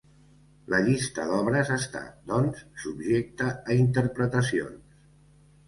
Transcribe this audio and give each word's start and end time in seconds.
La 0.73 0.79
llista 0.87 1.25
d'obres 1.31 1.69
està, 1.75 2.01
doncs, 2.33 2.65
subjecta 2.87 3.53
a 3.55 3.79
interpretacions. 3.85 5.09